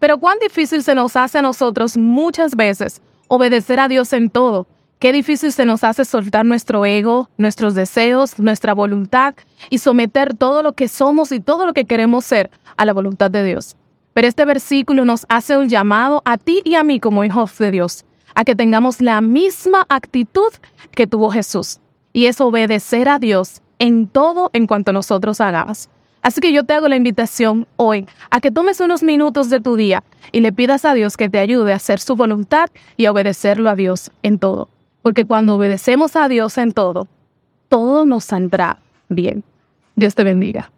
[0.00, 4.66] Pero cuán difícil se nos hace a nosotros muchas veces obedecer a Dios en todo.
[4.98, 9.34] Qué difícil se nos hace soltar nuestro ego, nuestros deseos, nuestra voluntad
[9.68, 13.30] y someter todo lo que somos y todo lo que queremos ser a la voluntad
[13.30, 13.76] de Dios.
[14.14, 17.70] Pero este versículo nos hace un llamado a ti y a mí como hijos de
[17.70, 20.52] Dios, a que tengamos la misma actitud
[20.90, 21.78] que tuvo Jesús,
[22.12, 25.88] y es obedecer a Dios en todo en cuanto nosotros hagamos.
[26.22, 29.76] Así que yo te hago la invitación hoy a que tomes unos minutos de tu
[29.76, 30.02] día
[30.32, 33.70] y le pidas a Dios que te ayude a hacer su voluntad y a obedecerlo
[33.70, 34.68] a Dios en todo.
[35.02, 37.08] Porque cuando obedecemos a Dios en todo,
[37.68, 39.44] todo nos saldrá bien.
[39.96, 40.70] Dios te bendiga.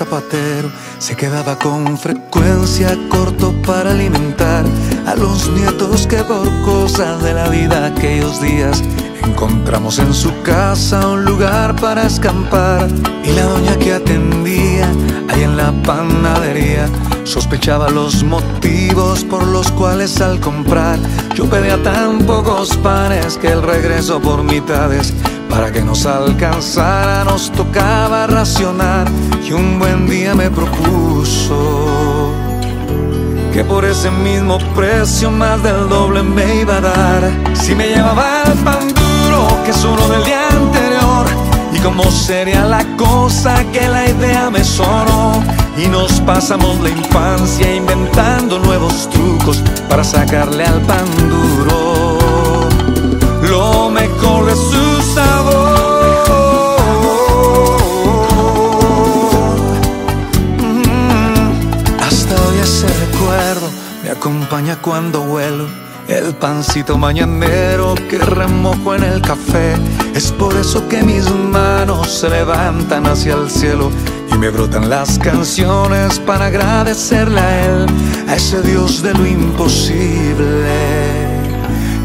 [0.00, 4.64] Zapatero se quedaba con frecuencia corto para alimentar
[5.06, 8.82] a los nietos que por cosas de la vida aquellos días
[9.24, 12.88] encontramos en su casa un lugar para escampar.
[13.24, 14.88] Y la doña que atendía
[15.28, 16.88] ahí en la panadería
[17.24, 20.98] sospechaba los motivos por los cuales al comprar
[21.34, 25.14] yo pedía tan pocos panes que el regreso por mitades.
[25.48, 29.08] Para que nos alcanzara nos tocaba racionar
[29.44, 32.30] y un buen día me propuso
[33.52, 37.30] que por ese mismo precio más del doble me iba a dar.
[37.54, 39.09] Si me llevaba el pan
[39.40, 41.26] duro que solo del día anterior
[41.72, 45.42] y cómo sería la cosa que la idea me sonó
[45.76, 52.68] y nos pasamos la infancia inventando nuevos trucos para sacarle al pan duro
[53.42, 56.78] lo mejor de su sabor.
[60.58, 63.68] Mm, hasta hoy ese recuerdo
[64.04, 65.89] me acompaña cuando vuelo.
[66.10, 69.74] El pancito mañanero que remojo en el café.
[70.12, 73.92] Es por eso que mis manos se levantan hacia el cielo
[74.32, 77.86] y me brotan las canciones para agradecerle a él,
[78.28, 81.20] a ese Dios de lo imposible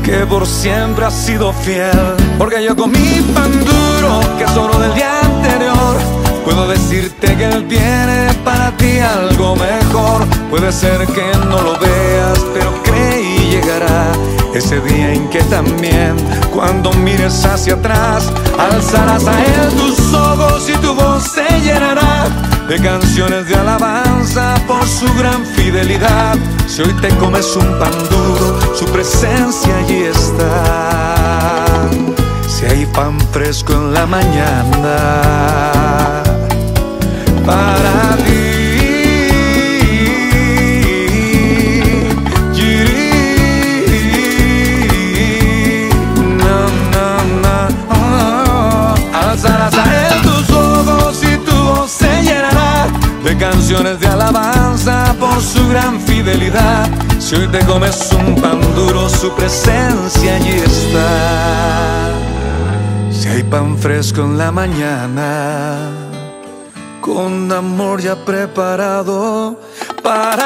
[0.03, 2.15] que por siempre ha sido fiel.
[2.37, 5.97] Porque yo comí pan duro que solo del día anterior.
[6.45, 10.27] Puedo decirte que Él tiene para ti algo mejor.
[10.51, 12.94] Puede ser que no lo veas, pero cree y
[13.55, 14.11] llegará
[14.53, 16.15] ese día en que también,
[16.53, 22.27] cuando mires hacia atrás, alzarás a Él tus ojos y tu voz se llenará
[22.67, 26.37] de canciones de alabanza por su gran fidelidad.
[26.67, 31.87] Si hoy te comes un pan duro, su presencia allí está.
[32.47, 34.97] Si hay pan fresco en la mañana,
[37.45, 38.44] para ti.
[53.67, 56.87] Canciones de alabanza por su gran fidelidad.
[57.17, 62.11] Si hoy te comes un pan duro, su presencia allí está.
[63.09, 65.89] Si hay pan fresco en la mañana,
[67.01, 69.59] con amor ya preparado
[70.03, 70.45] para